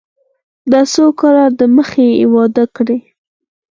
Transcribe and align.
دا 0.71 0.81
څو 0.93 1.05
کاله 1.19 1.45
د 1.59 1.61
مخه 1.75 2.01
يې 2.09 2.25
واده 2.33 2.65
کړى. 2.75 2.97